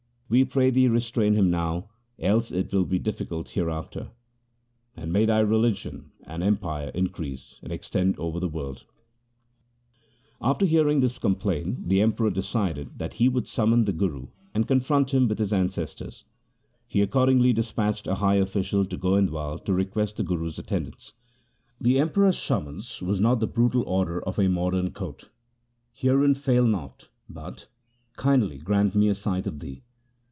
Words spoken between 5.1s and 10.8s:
may thy religion and empire increase and extend over the world!' After